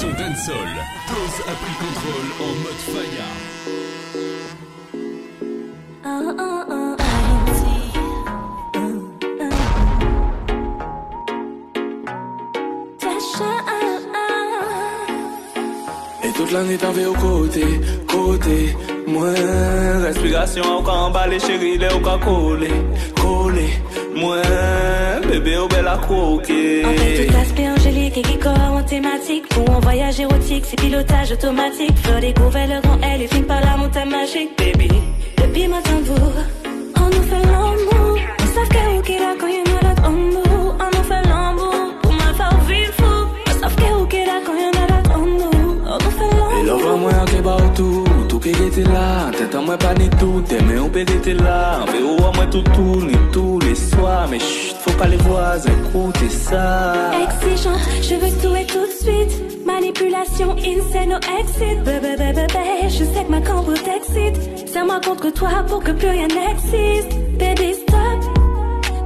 [0.00, 0.72] son dancehall.
[1.08, 3.28] Pose a pris contrôle en mode Faya.
[16.24, 17.64] Et toute l'année t'avais au côté,
[18.08, 18.76] côté
[19.06, 19.34] Moi,
[20.06, 22.70] respiration au camp les chéris, les au cas collé,
[23.20, 23.68] collé
[24.16, 24.36] Moi,
[25.30, 27.79] bébé au bel à croquer En fait,
[28.16, 29.48] et qui corps en thématique.
[29.48, 31.96] Pour un voyage érotique, c'est pilotage automatique.
[31.98, 34.88] Fleur découvert le grand L et finit par la montagne magique, baby.
[35.36, 36.32] Depuis ma tambour,
[36.96, 38.18] on nous fait l'amour.
[38.42, 40.72] On savent qu'elle est là quand il y en a l'autre en nous.
[40.84, 43.14] On nous fait l'amour, pour ma faire vivre fou.
[43.46, 45.82] On savent qu'elle est là quand il y en a l'autre en nous.
[45.86, 46.64] On nous fait Et l'amour.
[46.66, 48.04] l'offre moi qui bat tout,
[48.40, 51.80] qui était là Tête à moi pas ni tout, tes mains on peut était là
[51.82, 52.62] En véro à moi tout
[53.02, 58.42] ni tous les soirs Mais chut, faut pas les voisins écouter ça Exigeant, je veux
[58.42, 59.66] tout et tout de suite.
[59.66, 61.82] Manipulation, insane, no exit.
[61.84, 64.68] Bébé, bébé, bébé, je sais que ma cambre t'excite.
[64.68, 67.12] Serre-moi contre toi pour que plus rien n'existe.
[67.38, 68.38] Baby, stop.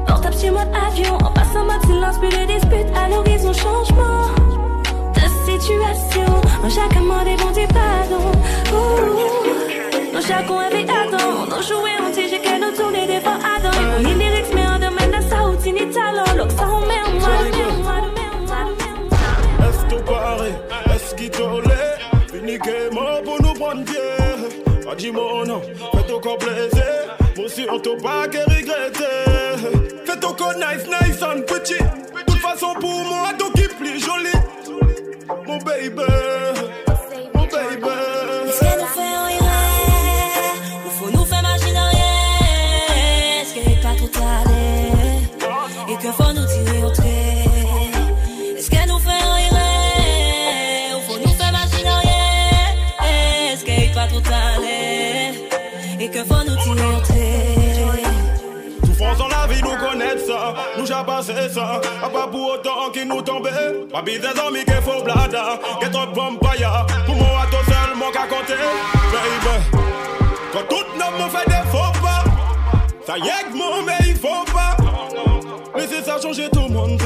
[0.06, 2.96] Portable sur mode avion, en passant mode silence, plus de disputes.
[2.96, 4.53] À l'horizon, changement
[5.60, 6.26] situation.
[6.62, 8.32] Mon chacun m'a demandé pardon.
[8.72, 11.46] Ouh, chacun avait attend.
[11.50, 13.54] Nos jouets ont tigé que nous tourner des fois à.
[13.96, 16.24] On y lyrics, mais on domaine de ça, ou tini talent.
[16.36, 18.04] Look, ça, on met en mal.
[19.66, 20.52] Est-ce que paré,
[20.94, 21.94] est-ce qu'il t'olait
[22.32, 27.14] Fini que mort pour nous prendre pied Pas dit mon nom, fais ton corps plaisir
[27.42, 32.40] aussi on t'a pas que regretter Fais ton corps nice, nice and petit De toute
[32.40, 34.30] façon pour moi, ton qui plus joli
[35.42, 35.96] my baby,
[37.34, 38.13] my baby.
[61.54, 61.80] Ça.
[62.02, 63.48] A pas pour autant qu'ils nous tombent.
[63.92, 65.58] Pas des amis qu'il faut blada.
[65.80, 66.86] Get up vampire.
[67.06, 68.54] Pour moi, toi seul, mon qu'à compter.
[69.12, 69.82] Baby.
[70.52, 72.24] Quand tout le monde fait des faux pas.
[73.06, 74.76] Ça y est que mon mais il faut pas.
[75.76, 77.02] Laissez ça changer tout le monde.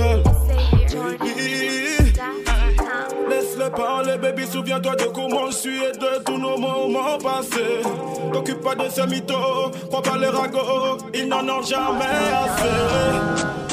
[3.29, 4.47] Laisse-le parler, baby.
[4.47, 7.83] Souviens-toi de comment je suis et de tous nos moments passés.
[8.33, 12.05] T'occupe pas de ces mythos, crois pas les ragots, ils n'en ont jamais
[12.45, 13.68] assez.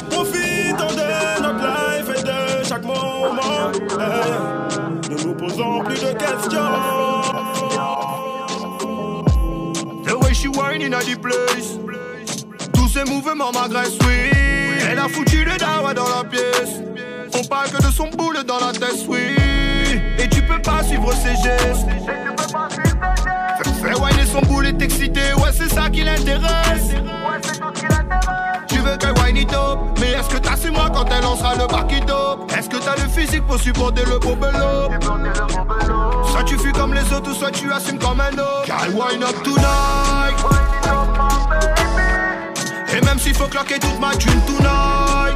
[0.77, 3.71] Profitons de notre life et de chaque moment.
[3.99, 5.09] Hey.
[5.09, 6.59] Ne nous posons plus de questions.
[10.05, 11.77] The way she whining at the place.
[12.73, 14.31] Tous ces mouvements m'agressent, oui.
[14.89, 16.81] Elle a foutu le dawa dans la pièce.
[17.37, 19.35] On parle que de son boule dans la tête, oui.
[20.19, 21.87] Et tu peux pas suivre ses gestes.
[23.57, 23.93] Fais, fais
[24.35, 26.91] son boule est excité, ouais, c'est ça qui l'intéresse.
[28.67, 32.51] Tu veux qu'elle whine it up, mais est-ce que t'assumeras quand elle lancera le up
[32.57, 34.89] Est-ce que t'as le physique pour supporter le bobelo
[36.31, 38.65] Soit tu fuis comme les autres, ou soit tu assumes comme un autre.
[38.65, 40.35] Girl, wine up tonight.
[42.93, 45.35] Et même s'il faut claquer toute ma thune tonight.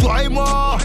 [0.00, 0.78] Toi et moi.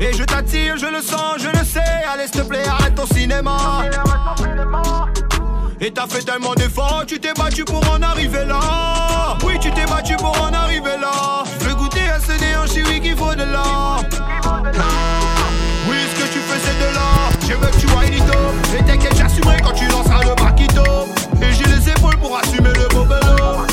[0.00, 1.80] Et je t'attire, je le sens, je le sais.
[2.12, 3.84] Allez, s'il te plaît, arrête ton cinéma.
[5.80, 9.38] Et t'as fait tellement d'efforts, tu t'es battu pour en arriver là.
[9.44, 11.44] Oui, tu t'es battu pour en arriver là.
[11.58, 13.96] Je veux goûter à ce néant, je oui qu'il faut de là.
[15.88, 17.30] Oui, ce que tu fais, c'est de là.
[17.40, 18.38] Je veux que tu vois Nito.
[18.78, 20.82] Et t'inquiète, j'assumerai quand tu lanceras le braquito.
[21.40, 23.64] Et j'ai les épaules pour assumer le bobelo.
[23.68, 23.69] Je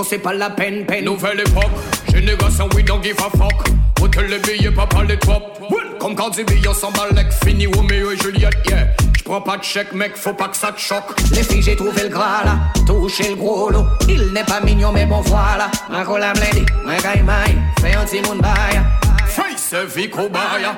[0.00, 1.04] Non c'est pas la peine, peine.
[1.04, 1.72] Nouvelle époque,
[2.10, 3.68] génération we don't give a fuck.
[4.00, 5.60] Hôtel les billets, papa les top
[5.98, 8.86] Comme quand des billets s'emballent, fini Romeo et Juliette, yeah.
[9.18, 11.20] J'prends pas de chèque mec, faut pas que ça te choque.
[11.32, 12.56] Les filles j'ai trouvé le gras là,
[12.86, 13.84] touché le gros lot.
[14.08, 15.70] Il n'est pas mignon mais bon voilà.
[15.90, 16.92] Ma cola blendée, ma
[17.22, 18.80] maille, fais un petit monde baille
[19.26, 20.76] Face Vico Baya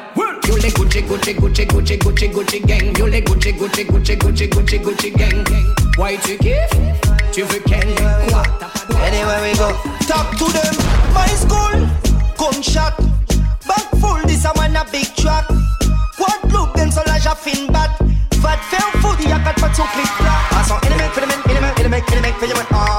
[0.48, 2.98] You les Gucci, Gucci, Gucci, Gucci, Gucci, Gucci gang.
[2.98, 5.44] You les Gucci, Gucci, Gucci, Gucci, Gucci, Gucci gang.
[5.96, 6.76] Why tu kiffes?
[7.32, 7.80] Tu veux Ken?
[8.28, 8.41] Quoi?
[14.92, 15.46] Big truck.
[16.16, 17.90] Quad loop Them so large a fin bat
[18.42, 22.36] Fat fair food Ya kat pat so click I saw element element element element element
[22.42, 22.91] element ah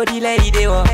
[0.00, 0.84] La dévoie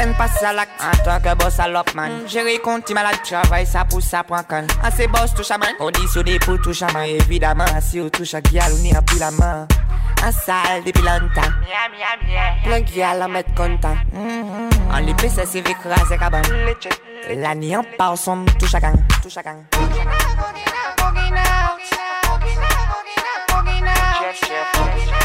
[0.00, 0.70] En passe à l'acte.
[0.80, 2.10] En tant que boss salope man.
[2.26, 5.68] Gérer compte malade travail ça pousse ça prend can En c'est boss touche à man
[5.78, 7.64] On dit sur des pour touche à man Évidemment.
[7.80, 9.68] Si on touche à guial on ira plus la main
[10.24, 11.50] En salle depuis longtemps
[12.62, 13.96] Plein guial en mettre content.
[14.92, 16.42] En l'épée c'est c'est écrasé cabane
[17.36, 18.80] La nuit en part son à
[19.20, 19.64] Touche à gang
[24.20, 24.72] Chef, chef.
[25.08, 25.21] Chef,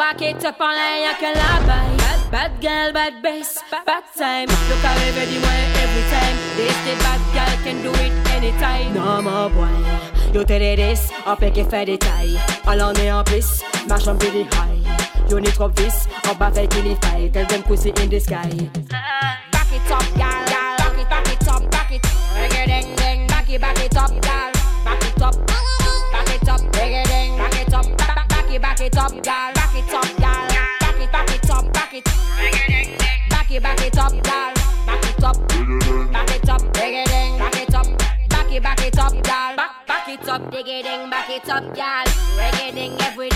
[0.00, 1.60] back it up en l'air, y'a que la.
[1.66, 4.48] Bad, bad girl, bad bass, bad time.
[4.48, 6.36] Look how every way, every time.
[6.56, 8.94] This the bad girl can do it anytime.
[8.94, 9.68] Non, mon boy.
[10.32, 12.38] you Yo te le dis, on peut que faire des tailles.
[12.66, 14.80] Allons est en plus, marche en pretty high.
[15.28, 17.30] You need trop vis, on va faire qu'il y faille.
[17.30, 18.70] Tell them pussy in the sky.
[19.52, 20.46] Back it up, gal.
[20.78, 22.02] Back it, back it up, back it.
[22.34, 23.28] Reggae.
[23.28, 24.50] Back it, back it up, gal.
[24.82, 25.36] Back it up.
[26.10, 27.36] Back it up, reggae.
[27.36, 29.59] Back it up, back it, back it up, gal.
[40.30, 41.10] Up, diggy ding.
[41.10, 42.06] Back it up, gal.
[42.38, 43.29] Reggae ding every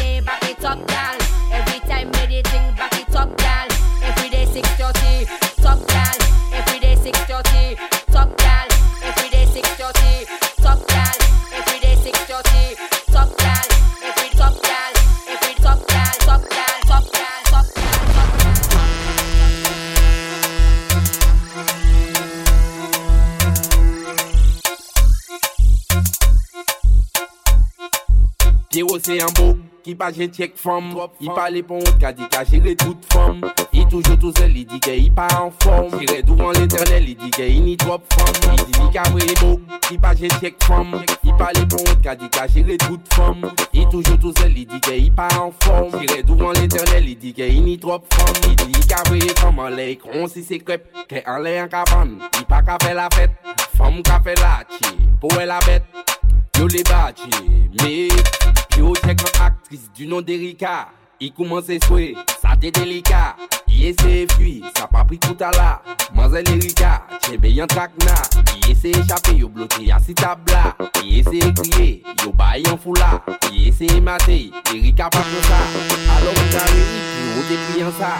[29.04, 30.86] se yon bou e Ki pa jen tjek fom.
[31.20, 33.42] I pale pon wot ka di ka jire tout fom.
[33.76, 35.90] I toujou tou zel, li di ke i pa an fom.
[36.00, 38.30] Jire dou an l'internel, li di ke i ni trop fom.
[38.46, 40.96] Li di li ka vre bou Ki pa jen tjek fom.
[40.96, 43.44] I pale pon wot ka di ka jire tout fom.
[43.76, 45.92] I toujou tou zel, li di ke i pa an fom.
[45.98, 48.32] Jire dou an l'internel, li di ke i ni trop fom.
[48.46, 51.58] Li di li ka vre fom an le ikron si se krep Ke an le
[51.60, 53.36] an kapan, i pa ka fe la fet
[53.76, 55.84] Fom ka fe la chi, pou e la bet.
[56.56, 57.28] Yo le bachi,
[57.82, 58.63] me.
[58.78, 60.90] Yo tek an aktris du nan Derika.
[61.22, 62.08] I kouman se swè,
[62.40, 63.36] sa te delika
[63.70, 65.78] Ye se e fwi, sa pa pri kouta la
[66.14, 68.16] Manzel Erika, chebe yon trakna
[68.66, 72.64] Ye se e chape, yo blote ya si tabla Ye se e kriye, yo bay
[72.66, 75.60] yon fula Ye se e mate, Erika pa kon sa
[76.16, 78.12] Alon nan Erik, yo te kriyan sa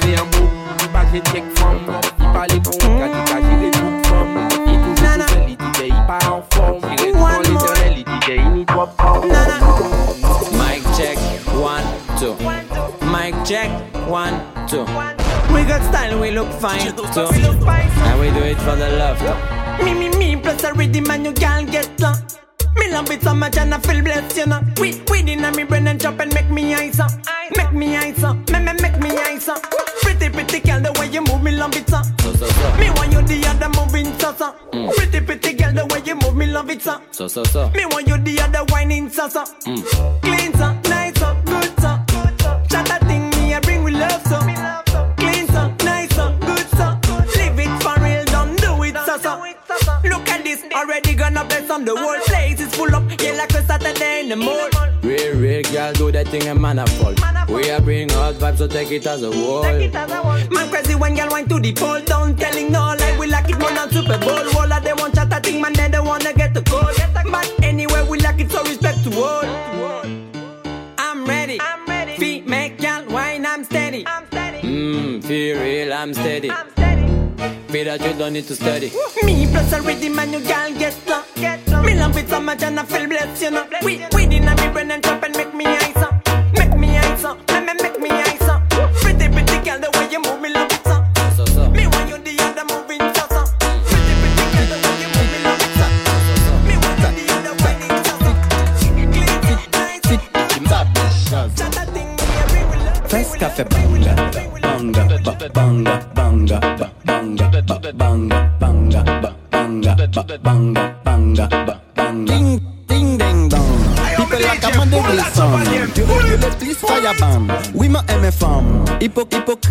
[0.00, 0.48] Se yon bo,
[0.80, 4.34] di pa je tek fam Di pa le pon, ka di ka jire tout fam
[4.40, 7.81] E toujou pou beli, di de yi pa an fam Jire tout an le ten
[8.06, 8.86] il dit qu'il n'y trop
[10.52, 11.18] Mic check,
[11.54, 11.84] one,
[12.18, 12.34] two.
[13.06, 13.70] Mic check,
[14.08, 14.84] one, two.
[15.52, 17.28] We got style, we look fine too.
[17.30, 19.22] And we do it for the love.
[19.84, 22.16] Me, me, me, plus a rhythm and you can't get long.
[22.76, 24.60] Me love it so much and I feel blessed, you know.
[24.80, 27.10] We, we in me brain and chop and make me eyes up.
[27.56, 29.62] Make me eyes up, me, me, make me eyes up.
[30.02, 32.02] Pretty, pretty girl, the way you move me love it, so.
[32.20, 32.76] So, so, so.
[32.76, 34.52] Me want you the other moving, so, so.
[34.96, 37.00] Pretty, pretty girl, the way you move me love it, so.
[37.10, 37.70] So, so, so.
[37.70, 39.28] Me want you the other whining, so.
[39.28, 39.82] Mm.
[40.22, 41.98] Clean, so, nice, so, good, so.
[42.70, 44.38] Shut that thing, me, I bring with love, so.
[45.16, 46.98] Clean, so, nice, so, good, so.
[47.36, 49.42] Live it for real, don't do it, so.
[50.08, 53.52] Look at this, already gonna bless on the whole place is full up, yeah, like
[53.54, 54.72] a Saturday in the mood.
[55.62, 57.14] Real, real girl, do that thing a man a fall.
[57.48, 59.62] We are bring out vibes, so take it as a wall.
[59.62, 63.16] Man crazy when girl wine to the pole down, telling no lie.
[63.18, 64.56] We like it more than Super Bowl.
[64.58, 66.92] All of them want chat, I think man they don't wanna get the call.
[67.30, 69.44] But anyway, we like it, so respect to all.
[70.98, 71.60] I'm ready.
[71.60, 72.16] I'm ready.
[72.16, 74.04] Feet make girl wine, I'm steady.
[74.06, 74.66] I'm steady.
[74.66, 76.50] Mmm, feel real, I'm steady.
[77.68, 78.92] Feel that you don't need to study.
[79.22, 81.22] Me plus a rhythm and you girl get slow.
[81.82, 83.66] Me love it so much and I feel blessed, you know.
[83.82, 85.02] We we in a me brain and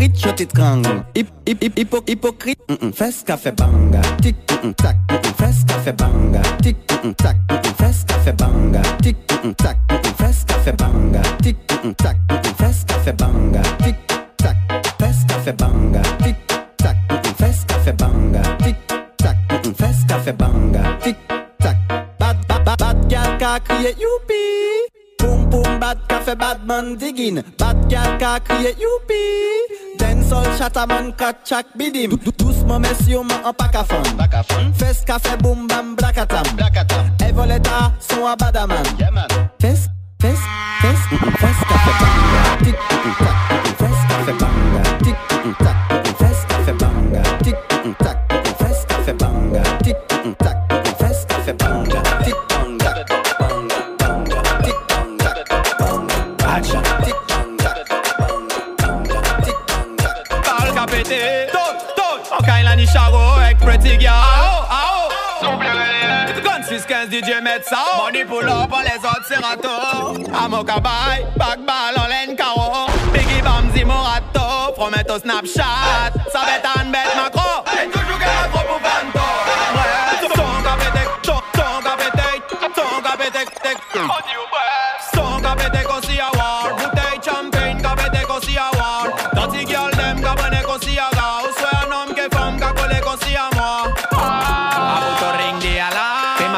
[0.02, 1.04] hypocrite, je t'étrangle.
[1.16, 2.60] Hip, hip, hip, hypo, hypocrite.
[2.70, 2.92] Mm -mm.
[2.94, 4.02] Fes café banga.
[4.22, 5.34] Tic, mm -mm, tac, mm -mm.
[5.38, 6.42] Fes café banga.
[6.62, 7.74] Tic, mm -mm, tac, mm -mm.
[7.78, 8.82] Fes café banga.
[9.04, 10.14] Tic, mm -mm, tac, mm -mm.
[10.18, 11.22] Fes café banga.
[11.44, 12.54] Tic, mm -mm, tac, mm -mm.
[12.60, 13.62] Fes café banga.
[13.84, 13.96] Tic,
[14.38, 14.58] tac,
[15.00, 16.02] fes café banga.
[16.24, 16.38] Tic,
[16.78, 17.34] tac, mm -mm.
[17.40, 18.42] Fes café banga.
[18.64, 18.78] Tic,
[19.18, 19.74] tac, mm -mm.
[19.80, 20.84] Fes café banga.
[21.04, 21.18] Tic,
[21.60, 21.78] tac.
[22.20, 24.44] Bad, bad, bad, bad gal ka crié youpi.
[25.20, 27.42] Boom, boom, bad café, bad man digging.
[27.58, 29.71] Bad gal ka crié youpi.
[30.32, 32.10] Dancehall chataman kat chak bidim.
[32.16, 33.42] Dou- dou- Doucement messieurs, man
[34.48, 34.72] fond.
[34.80, 35.04] Fes
[35.44, 36.44] boom, bam, blakatam.
[37.20, 38.84] Evoleta, son à badaman.
[39.60, 39.90] Fes,
[40.22, 40.40] fes,
[40.82, 41.00] fes,
[41.36, 42.11] fes café banga.
[62.82, 65.08] Ni charo avec pretty girl Ah oh, ah
[65.44, 65.58] oh
[66.44, 69.70] Gun 615 DJ met ça Money up on les autres c'est rato
[70.34, 76.66] Amoka bye, back ball en laine caro Biggie Bamzi Morato Promet au Snapchat Ça bête
[76.76, 78.18] en bête macro Et toujours
[78.52, 79.28] pour Vanto
[79.76, 80.62] Ouais, son Son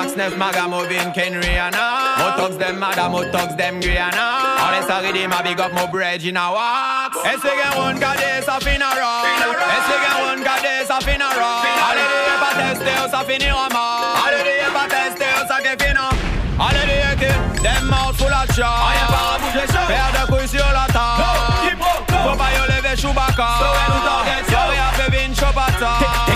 [0.03, 2.19] Max 9, Maga, Movin, Ken, Rihanna.
[2.19, 4.59] Motox them mad, a motox them Guyana.
[4.59, 7.15] All this already I big up my bread in a walk.
[7.23, 9.23] Es wegen one goddess a funeral.
[9.23, 11.63] Es wegen one goddess a funeral.
[11.87, 14.19] Alle die Epa Testeos a finira mal.
[14.27, 16.09] Alle die Epa Testeos a gefina.
[16.59, 17.31] Alle die Ecke,
[17.63, 18.75] dem mouth full of shot.
[18.91, 19.87] Rien par à bouger chaud.
[19.87, 21.23] Père de couilles sur la table.
[21.79, 22.35] go.
[22.35, 23.49] pas y lever Chewbacca.
[23.55, 26.32] Sauver nous target, sauver à Pevin Chopata.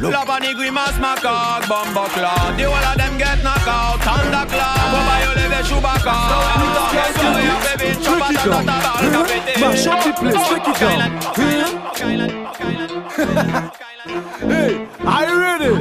[0.00, 2.56] Love on the grimace, my cock, bumbo clock.
[2.56, 4.92] The whole of them get knocked out, thunderclock.
[4.92, 6.92] Go you your little shoe back off.
[6.92, 9.60] Can't scared to baby, chop out the.
[9.60, 11.00] Mash up the place, take it down.
[14.40, 15.72] Hey, are you ready?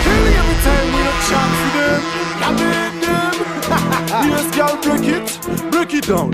[0.00, 2.00] Kill every time we don't chance with them.
[2.40, 3.34] I made them.
[4.10, 5.24] Yes, girl, break it,
[5.70, 6.30] break it down.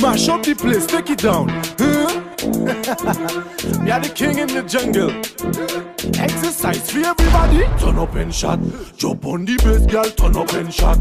[0.00, 1.48] Mash up the place, take it down.
[1.78, 2.25] Huh?
[2.46, 5.10] Me are the king in the jungle.
[6.20, 7.64] Exercise for everybody.
[7.80, 8.60] Turn up and shot.
[8.96, 10.04] Jump on the bass, girl.
[10.04, 10.98] Turn up and shot.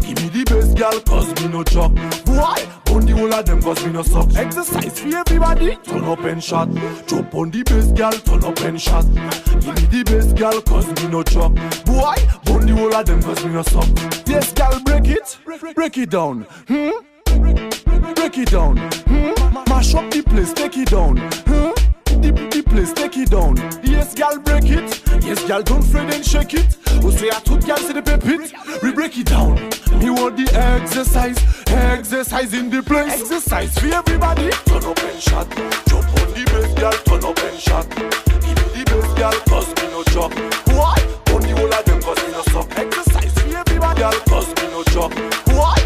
[0.00, 1.92] Give me the bass, girl, cause me no chop.
[2.24, 4.34] Boy, on the whole of them, cause me no suck.
[4.36, 5.76] Exercise for everybody.
[5.76, 6.68] Turn up and shot.
[7.06, 8.12] Jump on the bass, girl.
[8.12, 9.04] Turn up and shot.
[9.04, 11.54] Give me the bass, girl, cause me no chop.
[11.84, 12.16] Boy,
[12.54, 13.88] on the whole of them, cause me no suck.
[14.26, 15.38] Yes, girl, break it.
[15.74, 16.46] Break it down.
[16.68, 17.83] Hmm?
[18.14, 18.76] Break it down.
[19.06, 19.70] Hmm?
[19.70, 21.16] Mash up the place, take it down.
[21.46, 21.72] Huh?
[22.06, 23.56] The, the place, take it down.
[23.82, 25.02] Yes, gal, break it.
[25.24, 26.74] Yes, gal, don't fret and shake it.
[27.02, 28.52] Who say I took gal, see the pepit.
[28.82, 29.54] We break it down.
[29.98, 33.20] Me want the exercise, exercise in the place.
[33.20, 34.50] Exercise for everybody.
[34.66, 35.48] Turn up and shot.
[35.86, 37.88] Jump on the bass, gal, turn up and shot.
[37.90, 40.32] Give me the bass, gal, cause me no chop.
[40.68, 40.96] Why?
[41.32, 42.78] On the whole of them, cause me no suck.
[42.78, 43.74] Exercise for everybody.
[44.94, 45.83] calypso.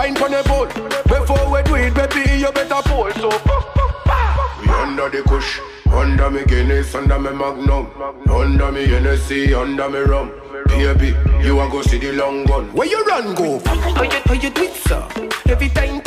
[0.00, 0.72] Wine pon the boat.
[1.04, 3.10] Before we do it, baby, you better pull.
[3.20, 3.28] So
[4.60, 5.60] we under the kush,
[5.92, 7.86] under me Guinness, under me Magnum,
[8.30, 10.32] under me Hennessy, under me rum.
[10.68, 11.14] Baby,
[11.44, 12.72] you a go see the long gun.
[12.72, 13.60] Where you run go?
[13.66, 15.06] How you, how you do it, sir?
[15.46, 16.00] Every time,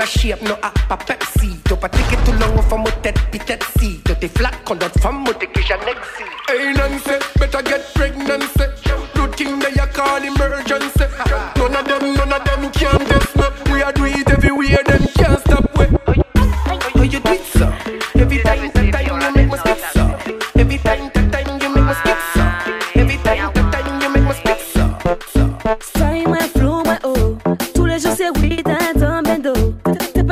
[0.00, 3.02] la shape, no ah, app a Pepsi T'as pas ticket too long, on fait mon
[3.02, 4.00] tête, pis tête si.
[4.04, 6.08] T'as tes flaques, qu'on donne femme, mon ticket, j'annexe
[6.48, 8.19] Hey, Nancy, better get pregnant.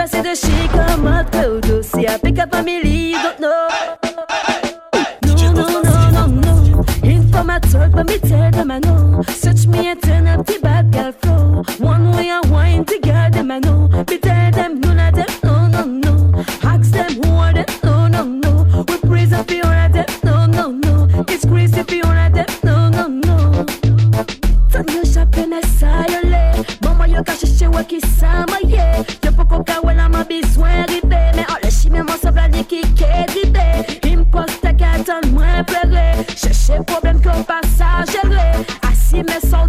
[0.08, 1.68] see the shit come up close.
[1.68, 3.68] You see, I pick up a million, you don't know.
[5.24, 6.84] No, no, no, no, no.
[7.02, 9.22] Inform for my talk, but me tell them I know.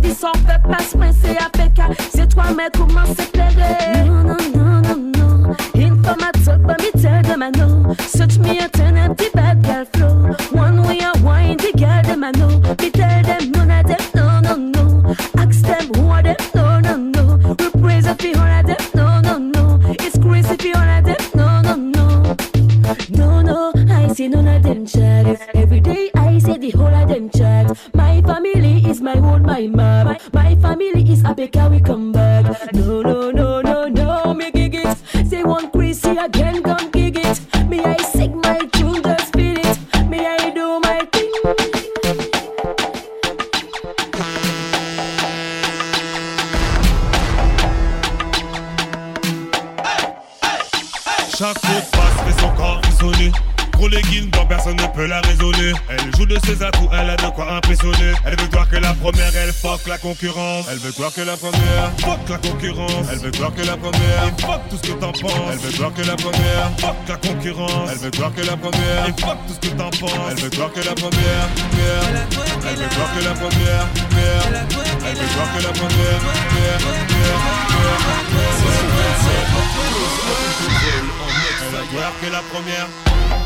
[0.10, 4.42] Ki son pep pas mwen se apeka Se twa mwen kouman se plere Non, non,
[4.56, 5.56] non, non, non.
[5.76, 10.36] Informatok pa mi tel de mano Such me a ten empty bad girl flow.
[10.52, 12.48] One way a wine the girl de mano
[12.82, 16.80] Mi tel dem none a dem, no, no, no Ask them who are them no,
[16.80, 21.02] no, no Reprise a fi hon them no, no, no It's crazy fi hon a
[21.04, 22.26] them no, no, no
[23.10, 27.10] No, no, I see none of them chat Every day I see the whole of
[27.10, 29.99] them chat My family is my own, my mind
[30.80, 32.74] family is happy can we come back.
[32.74, 36.62] No, no, no, no, no, me it Say one crazy again,
[60.00, 60.66] concurrence.
[60.72, 63.08] Elle veut voir que la première, fuck la concurrence.
[63.12, 65.52] Elle veut voir que la première, et fuck tout ce que t'en penses.
[65.52, 67.90] Elle veut voir que la première, fuck la concurrence.
[67.92, 70.32] Elle veut voir que la première, et fuck tout ce que t'en penses.
[70.32, 71.50] Elle veut voir que la première.
[72.68, 73.88] Elle veut voir que la première.
[75.06, 76.22] Elle veut voir que la première.
[81.62, 83.39] Elle veut voir que la première.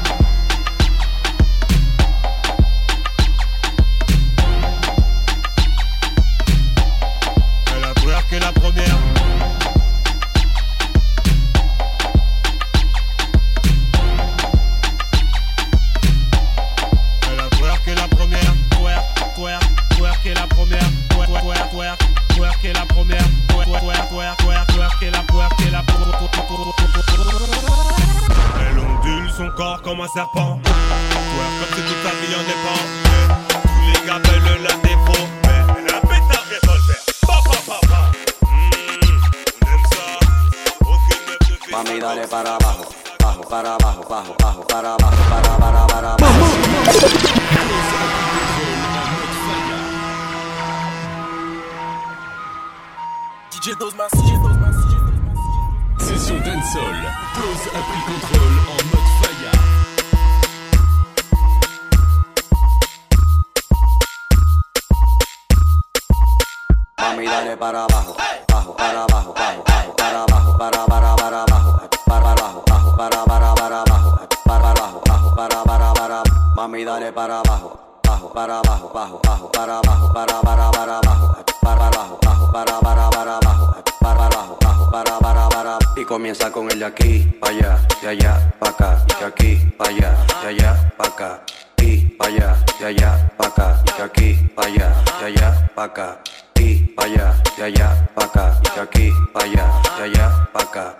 [76.73, 81.45] mami dale para abajo, bajo, para abajo, bajo, bajo, para abajo, para para para abajo,
[81.61, 86.51] para abajo, bajo, para para para abajo, para abajo, bajo, para para para y comienza
[86.51, 90.47] con el de aquí, pa allá, de allá, pa acá, de aquí, pa allá, de
[90.47, 91.41] allá, pa acá,
[91.77, 96.19] y pa allá, de allá, pa acá, de aquí, pa allá, de allá, pa acá,
[96.55, 100.97] y pa allá, de allá, pa acá, de aquí, pa allá, de allá, pa acá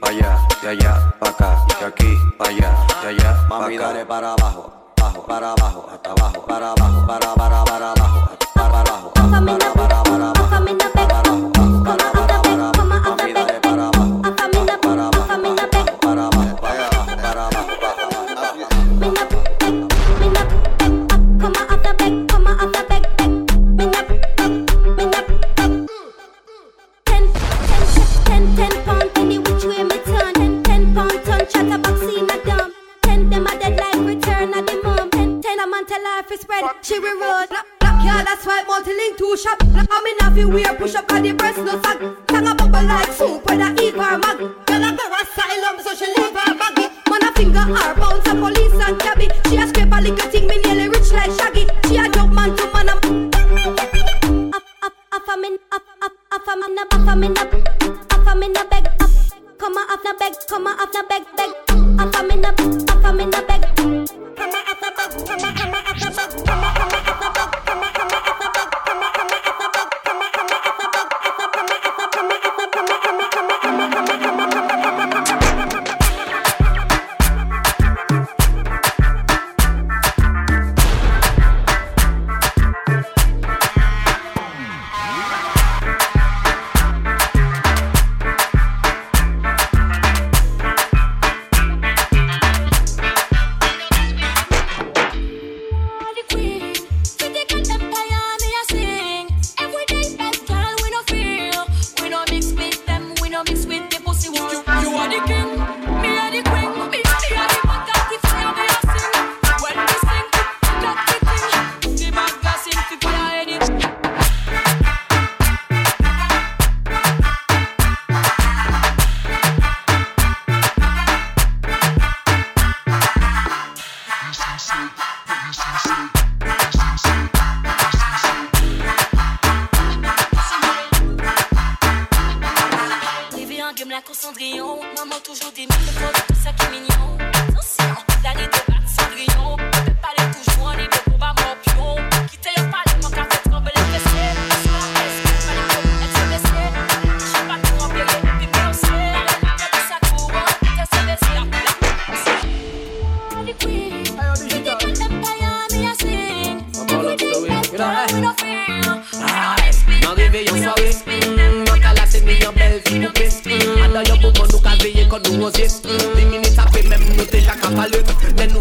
[0.00, 3.60] pa allá, de allá, pa acá, de aquí, pa allá, de allá, pa acá.
[3.60, 4.79] Mami, dale para abajo
[5.10, 9.79] abajo, para abajo, hasta abajo, para abajo, para para para abajo, para abajo, para para
[36.20, 36.64] life is spread.
[36.82, 37.46] She will roll.
[38.04, 39.58] Yeah, that's why multi-link two shop.
[39.62, 41.98] I'm in a few wear push up on the breast no sag.
[42.26, 44.38] Tang a bubble like soup with a eat her mag.
[44.38, 46.88] Girl a go asylum so she leave her baggy.
[47.08, 49.28] Man a finger her bounce a police and cabby.
[49.48, 51.66] She a scrape a little thing me nearly rich like Shaggy.
[51.88, 52.94] She a jump man to man a
[54.52, 57.54] up, up, up, I'm in, up, up, up, I'm in, up, I'm in, up,
[58.12, 59.10] up, I'm in the beg, up,
[59.58, 61.69] come on, up the beg, come on, up the beg, beg,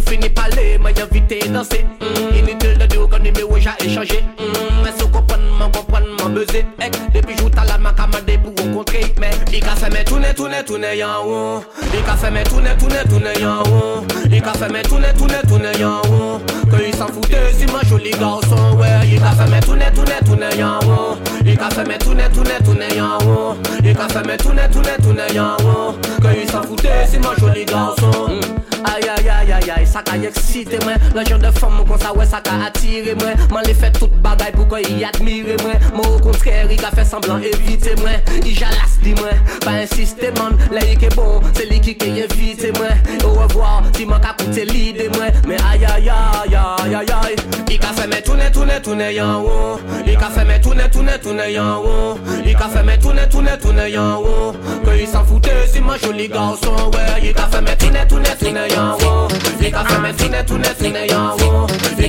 [0.09, 1.85] fini parler, mais y'a vite danser.
[2.33, 4.23] Inutile de dire qu'on numéro j'ai échangé.
[4.39, 4.43] Mm.
[4.83, 6.65] Mais si comprendre, m'en comprendre, m'en buzzer.
[6.81, 9.13] Eh, depuis jour t'as la ma commandé pour rencontrer.
[9.19, 11.63] Mais il a fait mes tourner, tourner, tourner en haut.
[11.93, 14.03] Il a fait mes tourner, tourner, tourner en haut.
[14.31, 16.39] Il a fait mes tourner, tourner, tourner en haut.
[16.71, 19.07] Que il s'en foutait si ma jolie garçon, ouais.
[19.11, 21.17] Il a fait mes tourner, tourner, tourner en haut.
[21.45, 23.55] Il a fait mes tourner, tourner, tourner en haut.
[23.83, 25.93] Il a fait mes tourner, tourner, tourner en haut.
[26.19, 28.39] Que il s'en foutait si ma jolie garçon.
[28.85, 30.93] Aïe aïe aïe aïe aïe, ça ka excite moi.
[31.15, 33.29] Le genre de femme comme ça ouais ça ka attire moi.
[33.51, 35.73] Man les fait toute bagaille pour qu'on y admire moi.
[35.93, 38.11] Moi au contraire il ka fait semblant éviter moi.
[38.45, 39.29] Il jalasse dis moi,
[39.61, 42.87] pas insister man Là il est bon, c'est lui qui qui évite moi.
[43.25, 45.25] Au revoir, si man ka coûter l'idée moi.
[45.47, 47.35] Mais aïe aïe aïe aïe aïe aïe
[47.69, 49.79] Il ka fait me tourner tourner tourner yan haut.
[50.05, 52.17] Il ka fait me tourner tourner tourner yan haut.
[52.45, 54.53] Il ka fait me tourner tourner tourner yan haut.
[54.85, 57.23] Que il s'en foutait si man joli garçon ouais.
[57.23, 59.27] Il ka fait me tourner tourner tourner yon wo
[59.57, 61.37] Flik a fè mè finè nè finè yon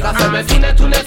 [0.05, 1.01] a fè mè finè nè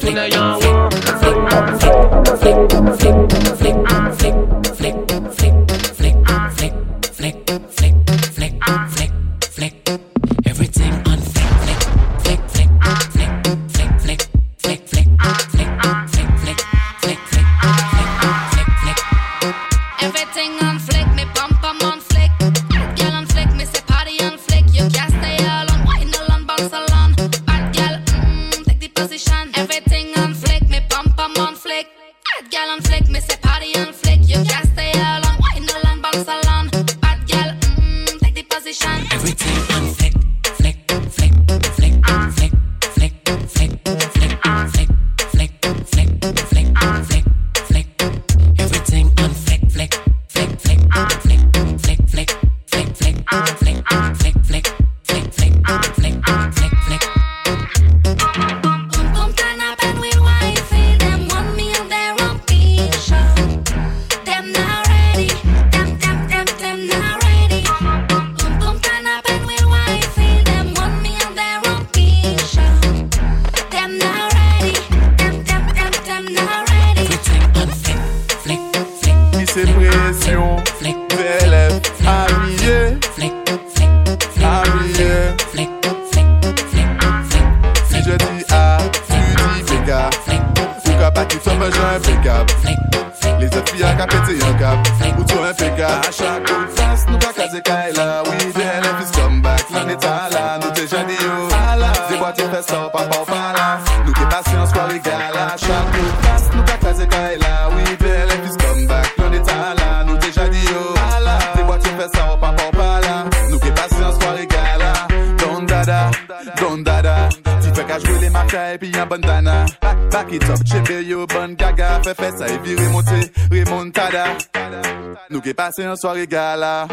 [125.66, 126.88] Passé en soirée gala.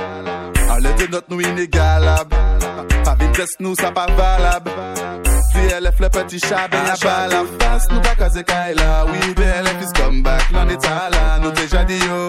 [0.71, 2.37] En l'aide de notre nous inégalable.
[3.05, 4.71] Pas vitesse, nous ça pas valable.
[5.53, 7.89] VLF le petit chat, ben y'a pas la face.
[7.91, 9.07] Nous pas caser Kaila.
[9.07, 10.43] Oui, VLF is come back.
[10.53, 12.29] L'on est à là, nous déjà dit yo.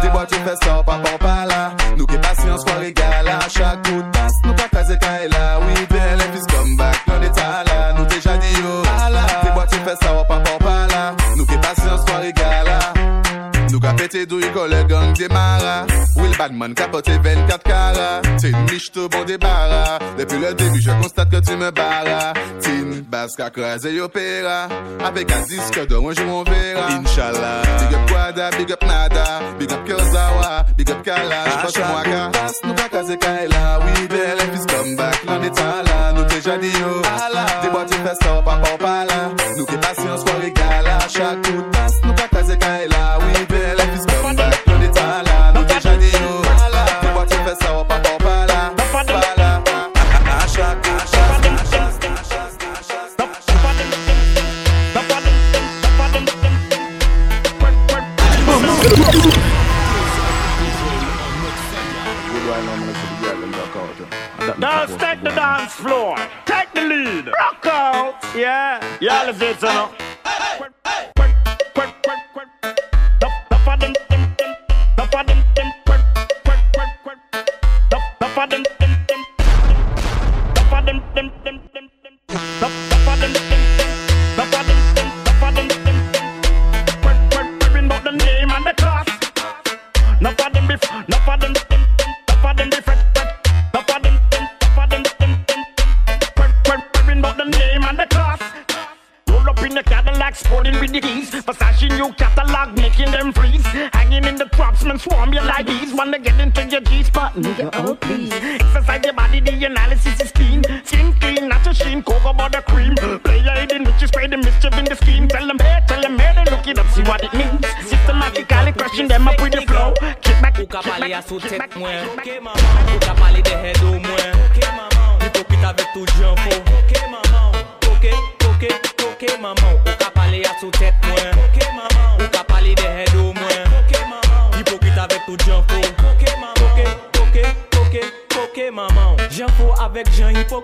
[0.00, 1.72] Des boîtes, fais ça, pas bon, pas là.
[1.98, 3.40] Nous qui passé en soirée gala.
[3.54, 5.60] Chaque coup de passe, nous pas caser Kaila.
[5.66, 6.53] Oui, VLF is
[14.26, 18.22] Douille quand le gang démarra Will Badman capoté 24 carats.
[18.40, 19.98] T'es une miche tout bon débarras.
[20.16, 22.32] Depuis le début je constate que tu me barras.
[22.60, 24.68] Tin, basse qu'a crasé opéra.
[25.04, 26.86] Avec un disque de un jour on verra.
[26.92, 27.62] Inch'Allah.
[27.80, 29.40] Big up Quada, big up Nada.
[29.58, 31.44] Big up Kurzawa, big up Kala.
[31.46, 32.30] Je pense moi qu'à
[32.64, 33.80] nous pas caser Kaila.
[33.80, 37.02] Oui, belle fils come back L'on est là, nous déjà dit yo
[37.62, 39.30] Des boîtes tu fais ça, pas là.
[39.56, 40.98] Nous qui passons en soirée gala.
[41.08, 42.33] Chaque coup de passe nous pas
[64.98, 66.16] take the dance floor.
[66.46, 67.26] Take the lead.
[67.26, 68.16] Rock out.
[68.34, 68.80] Yeah.
[69.00, 69.62] Let's do it.
[69.62, 70.03] Enough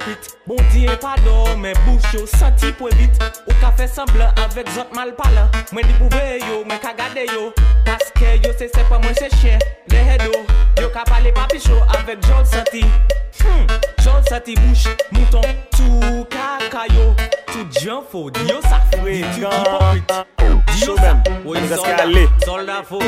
[0.00, 3.20] hipokrit Bondi en padon men bouch yo santi pou evit.
[3.46, 7.26] Ou ka fe semblan avek zot mal malpalan Mwen di pouve yo mwen ka gade
[7.32, 7.52] yo.
[7.86, 9.58] Paske yo se sepa mwen se chien
[9.92, 10.32] Le hedo
[10.80, 10.90] yo.
[10.94, 13.66] Ka pale papi show avek jol santi hmm,
[14.02, 15.44] Jol santi bouch mouton
[15.76, 17.14] tou kakayo
[17.52, 19.52] Tou djan fo diyo sa fwe Tou
[19.94, 20.40] hipokrit
[20.74, 22.98] Diyo sa woy solda fo.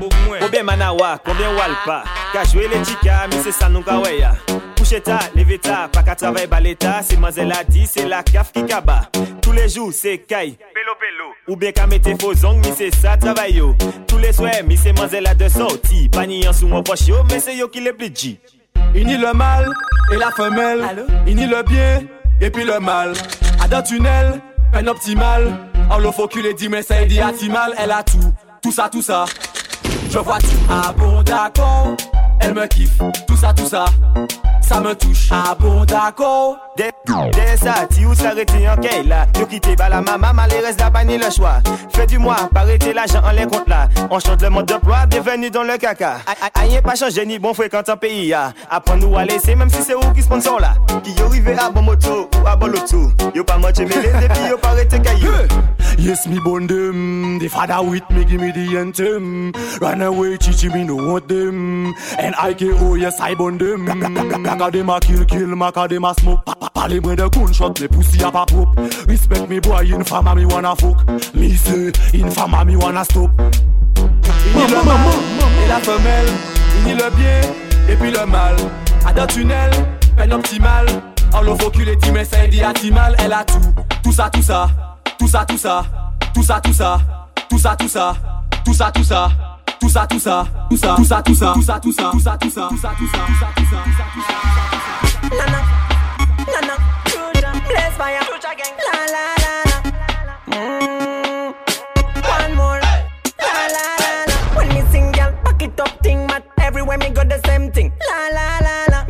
[0.00, 0.40] Bok mwen.
[0.40, 4.34] Koube manawa koube walpa Ka jwe le chika mi se san nou ka weya.
[4.84, 8.22] Couche ta, leve ta, pa ka travay ba l'État Si mazel a di, c'est la
[8.22, 9.08] kaf ki kaba
[9.40, 12.94] Tous les jours, c'est kay Pelo pelo Ou bien ka mette faux zong, mi se
[13.00, 13.74] sa travay yo
[14.06, 17.16] Tous les soirs, mi se mazel a de sorti Pani yon sou mon poche yo,
[17.30, 18.38] mais c'est yo ki le pli G
[18.94, 19.72] Ini le mal
[20.12, 21.06] et la femelle.
[21.26, 22.02] Ini le bien
[22.42, 23.14] et puis le mal.
[23.62, 24.38] À d'un tunnel,
[24.70, 25.50] peine optimale.
[25.90, 27.72] En le focus dit mais ça dit mal.
[27.78, 29.24] Elle a tout, tout ça, tout ça.
[30.10, 30.46] Je vois tout.
[30.68, 31.96] Ah bon d'accord,
[32.38, 32.98] elle me kiffe.
[33.26, 33.86] Tout ça, tout ça.
[34.66, 35.28] Ça me touche.
[35.30, 36.56] Ah bon d'accord.
[36.76, 40.76] De, de sa, ti ou s'arrêter en kay la Yo kite ba la maman, malheureuse
[40.76, 41.58] la pas ni le choix
[41.94, 45.50] Fait du mois, parité l'argent en les comptes là On chante le mode d'emploi, bienvenue
[45.50, 46.16] dans le caca
[46.54, 49.82] Aïe pas changé ni bon fréquent en pays ya Apprends nous à laisser, même si
[49.82, 50.74] c'est vous qui sponsor là
[51.04, 54.48] Qui yo rive à bon moto ou à bon loto Yo pas manger mêlé, depuis
[54.50, 55.30] yo parité caillou
[55.96, 57.38] Yes, me born them.
[57.38, 59.52] The father with me, give me the anthem.
[59.80, 61.94] Run away, chichi, me no want them.
[62.18, 63.86] And I KO, yes, I born them.
[64.54, 66.44] Akadema kill kill, makadema smoke.
[66.44, 68.68] Papa mwen de gunshot, le pussy a pa pop
[69.08, 73.30] Respect me boy, in mi wana fok Mi se, mi wana stop.
[73.96, 74.96] Il le mal,
[75.64, 76.28] et la femelle.
[76.86, 77.40] Il le bien,
[77.88, 78.54] et puis le mal.
[79.04, 79.72] A d'un tunnel,
[80.16, 80.86] peine optimale.
[81.32, 82.48] En l'eau focule et mais c'est
[83.18, 83.58] Elle a tout,
[84.04, 84.68] tout ça, tout ça.
[85.18, 85.84] Tout ça, tout ça,
[86.32, 87.00] tout ça, tout ça.
[87.48, 88.14] Tout ça, tout ça,
[88.64, 89.53] tout ça, tout ça.
[89.84, 92.18] Tout ça, tout ça, tout ça, tout ça, tout ça, tout ça, tout ça, tout
[92.18, 94.34] ça, tout ça, tout ça, tout ça, tout ça, tout ça,
[95.36, 95.44] la
[99.12, 99.52] la la
[100.24, 100.36] la.
[100.46, 101.52] Mm.
[102.16, 104.36] One more, la la la la.
[104.56, 105.34] When me sing, girl,
[105.84, 106.42] up.
[106.60, 109.00] Everywhere me go the same thing, la la la la.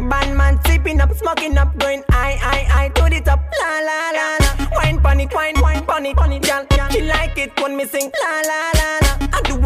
[1.00, 4.50] Up, smoking up, going I I I to the top, la la la la.
[4.74, 6.66] Wine pon it, wine wine pon it, pon it, girl.
[6.90, 8.73] She like it when me sing, la la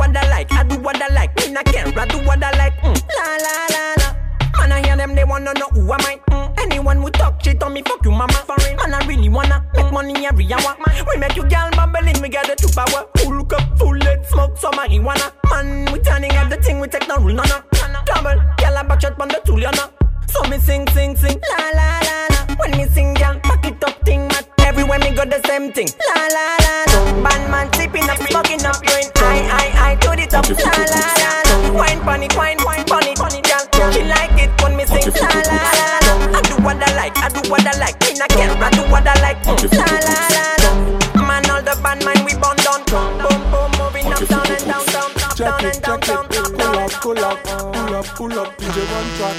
[0.08, 1.36] what I like, I do what I like.
[1.36, 3.02] Me not care, I do what I like, mm.
[3.16, 4.58] la la la la.
[4.58, 6.20] Man, I hear them, they wanna know who am I.
[6.30, 6.60] Mm.
[6.60, 8.32] Anyone who talk shit on me, fuck you, mama.
[8.32, 10.76] For real, man, I really wanna make money every hour.
[11.08, 13.06] We make you girl bubbling, we got the true power.
[13.18, 15.32] Full cup, full lead, smoke some marijuana.
[15.50, 17.60] Man, we turning up the thing, we take no rule, no, no.
[18.06, 19.90] Double, girl, I back shot on the tool, you know.
[20.28, 22.54] So me sing, sing, sing, la la la la.
[22.56, 24.44] When me sing, girl, back it up, thing, man.
[24.60, 27.22] Everywhere me go the same thing, la la la la.
[27.22, 29.10] Bad man sipping up, smoking up, going
[30.38, 31.72] La la la la.
[31.72, 33.92] Wine wine, wine girl.
[33.92, 36.38] She like it when me sing, la la la la.
[36.38, 37.98] I do what I like, I do what I like.
[38.06, 41.26] Me not care, I do what I like, la la la la.
[41.26, 44.86] Man, all the bad man we burn down, boom boom, moving up, down and down,
[44.86, 48.38] down, up, down and down, down, up, Pull down up, pull up, pull up, pull
[48.38, 49.36] up, DJ one track.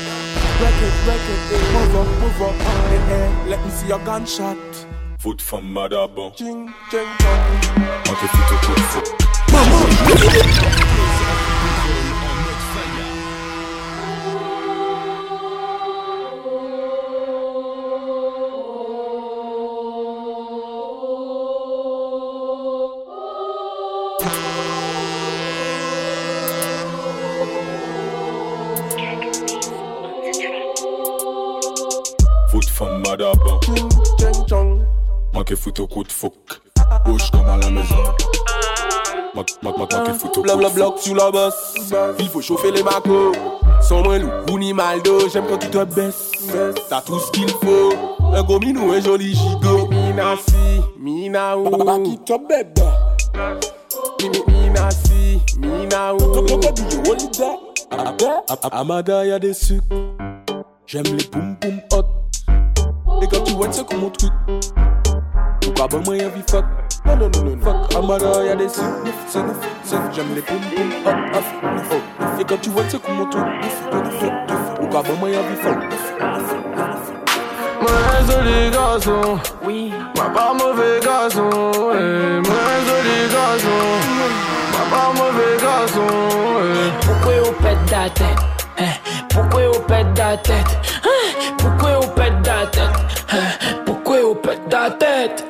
[0.59, 1.63] Break it, break it, eh.
[1.73, 3.49] move up, move up, eh, eh.
[3.49, 4.57] Let me see your gunshot.
[5.19, 6.35] Foot from Madabon.
[6.35, 7.41] Ching, ching, chong.
[8.09, 9.18] On te fout au coup de fou.
[32.51, 32.65] Foot
[34.19, 34.85] ching, chong.
[35.33, 36.33] Manqué foot au coup de fouc.
[37.05, 37.95] Bouge comme à la maison.
[40.41, 41.75] Blabla bloc sur la bosse.
[42.19, 43.33] Il faut chauffer les macos.
[43.81, 45.29] Sans moins loup ou ni maldo.
[45.31, 46.31] J'aime quand tu te baisses.
[46.89, 47.93] T'as tout ce qu'il faut.
[48.33, 49.87] Un gros minou, un joli gigot.
[49.87, 52.03] Mina si, mina ou.
[52.03, 52.79] Qui te bête,
[54.21, 56.19] Mi- mi- Mina si, mina ou.
[58.71, 59.83] Amada, y'a des sucres.
[60.85, 62.05] J'aime les poum poum hot.
[63.21, 64.31] Et quand tu vois, c'est comme mon truc.
[65.61, 66.65] Pourquoi y'a vie fuck.
[67.09, 67.89] Non, non, non, non, non.
[67.89, 68.65] Fuck, Amada, y'a des.
[68.65, 68.75] Neuf,
[69.27, 70.03] c'est neuf, c'est neuf.
[70.13, 72.39] J'aime les poum poum neuf, neuf.
[72.39, 73.43] Et quand tu vois, c'est comme mon truc.
[73.43, 74.59] Neuf, neuf, neuf, neuf.
[74.77, 75.77] Pourquoi bon, moi, y'a vie fuck.
[77.81, 79.93] Moi un joli garçon, oui.
[80.15, 82.41] Moi pas mauvais garçon, ouais.
[82.41, 83.79] Moi un joli garçon,
[84.75, 86.09] moi pas mauvais garçon,
[86.57, 86.91] ouais.
[87.01, 88.41] Pourquoi on pète la tête
[88.79, 88.93] hein?
[89.29, 91.53] Pourquoi on pète la tête hein?
[91.57, 92.81] Pourquoi on pète la tête
[93.31, 93.37] hein?
[93.85, 95.48] Pourquoi on pète la tête?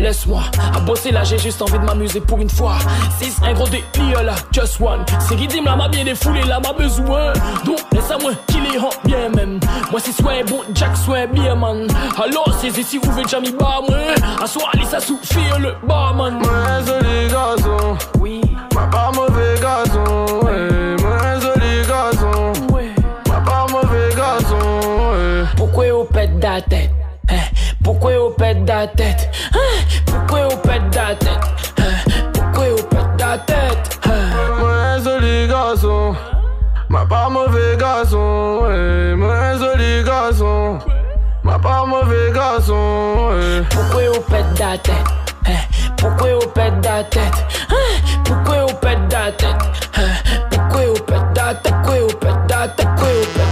[0.00, 0.42] Laisse-moi
[0.74, 2.78] à bosser là, j'ai juste envie de m'amuser pour une fois.
[3.20, 5.04] 6, un gros délire là, just one.
[5.20, 7.32] C'est rythme là, m'a bien défoulé là, m'a besoin.
[7.64, 9.60] Donc, laisse à moi qu'il est rend bien même.
[9.90, 11.86] Moi, c'est soit bon Jack, soit bien man.
[12.22, 13.98] Alors, c'est ici où veut jamais bas, moi.
[14.42, 16.34] À soi, allez, ça souffle le barman.
[16.34, 18.40] Moi joli garçon, oui.
[18.72, 20.96] Moi pas mauvais garçon, ouais.
[21.00, 22.90] Moi joli garçon, ouais.
[23.26, 24.56] Moi pas mauvais garçon,
[25.12, 25.44] ouais.
[25.56, 26.90] Pourquoi on pète la tête?
[27.82, 29.30] Pourquoi on pète la tête?
[30.06, 31.40] Pourquoi on pète la tête?
[32.32, 34.00] Pourquoi on pète la tête?
[34.58, 36.14] Moi joli garçon,
[36.88, 38.62] moi pas mauvais garçon.
[39.16, 40.78] Moi joli garçon,
[41.42, 43.30] moi pas mauvais garçon.
[43.70, 44.94] Pourquoi on pète la tête?
[45.96, 47.46] Pourquoi on pète la tête?
[48.24, 49.56] Pourquoi on pète la tête?
[50.50, 51.74] Pourquoi on pète la tête?
[51.82, 53.49] Pourquoi on pète la tête?